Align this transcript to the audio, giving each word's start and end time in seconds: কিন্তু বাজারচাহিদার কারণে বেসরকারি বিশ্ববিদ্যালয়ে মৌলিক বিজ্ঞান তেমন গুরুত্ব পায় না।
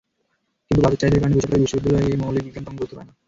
কিন্তু 0.65 0.79
বাজারচাহিদার 0.83 1.19
কারণে 1.21 1.35
বেসরকারি 1.37 1.63
বিশ্ববিদ্যালয়ে 1.65 2.21
মৌলিক 2.23 2.43
বিজ্ঞান 2.45 2.63
তেমন 2.65 2.75
গুরুত্ব 2.79 2.93
পায় 2.97 3.07
না। 3.09 3.13